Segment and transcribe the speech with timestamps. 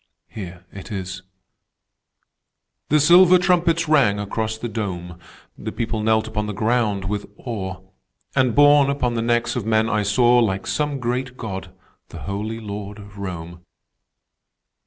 [0.29, 1.21] Here it is:
[2.89, 5.19] "The silver trumpets rang across the Dome;
[5.59, 7.81] The people knelt upon the ground with awe;
[8.35, 11.71] And borne upon the necks of men I saw, Like some great God,
[12.09, 13.61] the Holy Lord of Rome.